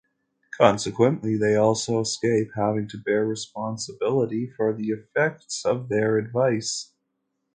[0.57, 6.93] Consequently, they also escape having to bear responsibility for the effects of their advice.